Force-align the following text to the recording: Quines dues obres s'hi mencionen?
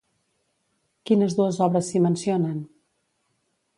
Quines 1.09 1.35
dues 1.39 1.59
obres 1.67 1.91
s'hi 1.91 2.01
mencionen? 2.07 2.57